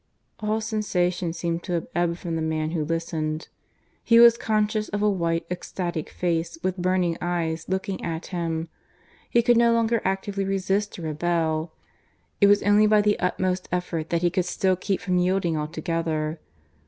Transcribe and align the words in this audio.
All 0.39 0.59
sensation 0.61 1.31
seemed 1.31 1.61
to 1.61 1.73
have 1.73 1.85
ebbed 1.93 2.17
from 2.17 2.35
the 2.35 2.41
man 2.41 2.71
who 2.71 2.83
listened.... 2.83 3.49
He 4.03 4.17
was 4.19 4.35
conscious 4.35 4.89
of 4.89 5.03
a 5.03 5.09
white 5.11 5.45
ecstatic 5.51 6.09
face 6.09 6.57
with 6.63 6.79
burning 6.81 7.19
eyes 7.21 7.69
looking 7.69 8.03
at 8.03 8.25
him. 8.33 8.69
He 9.29 9.43
could 9.43 9.57
no 9.57 9.73
longer 9.73 10.01
actively 10.03 10.43
resist 10.43 10.97
or 10.97 11.03
rebel. 11.03 11.73
It 12.41 12.47
was 12.47 12.63
only 12.63 12.87
by 12.87 13.01
the 13.01 13.19
utmost 13.19 13.69
effort 13.71 14.09
that 14.09 14.23
he 14.23 14.31
could 14.31 14.45
still 14.45 14.75
keep 14.75 15.01
from 15.01 15.19
yielding 15.19 15.55
altogether. 15.55 16.39